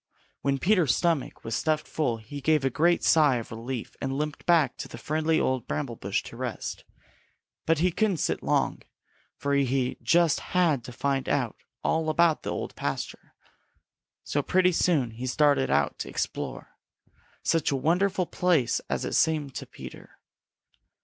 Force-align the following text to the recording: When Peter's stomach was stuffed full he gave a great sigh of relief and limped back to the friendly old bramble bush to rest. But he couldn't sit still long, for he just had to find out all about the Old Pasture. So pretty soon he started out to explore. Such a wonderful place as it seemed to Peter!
When 0.41 0.57
Peter's 0.57 0.95
stomach 0.95 1.43
was 1.43 1.53
stuffed 1.53 1.87
full 1.87 2.17
he 2.17 2.41
gave 2.41 2.65
a 2.65 2.71
great 2.71 3.03
sigh 3.03 3.35
of 3.35 3.51
relief 3.51 3.95
and 4.01 4.17
limped 4.17 4.47
back 4.47 4.75
to 4.77 4.87
the 4.87 4.97
friendly 4.97 5.39
old 5.39 5.67
bramble 5.67 5.95
bush 5.95 6.23
to 6.23 6.35
rest. 6.35 6.83
But 7.67 7.77
he 7.77 7.91
couldn't 7.91 8.17
sit 8.17 8.39
still 8.39 8.47
long, 8.47 8.81
for 9.37 9.53
he 9.53 9.97
just 10.01 10.39
had 10.39 10.83
to 10.85 10.91
find 10.91 11.29
out 11.29 11.55
all 11.83 12.09
about 12.09 12.41
the 12.41 12.49
Old 12.49 12.75
Pasture. 12.75 13.35
So 14.23 14.41
pretty 14.41 14.71
soon 14.71 15.11
he 15.11 15.27
started 15.27 15.69
out 15.69 15.99
to 15.99 16.09
explore. 16.09 16.69
Such 17.43 17.69
a 17.69 17.75
wonderful 17.75 18.25
place 18.25 18.81
as 18.89 19.05
it 19.05 19.13
seemed 19.13 19.53
to 19.53 19.67
Peter! 19.67 20.17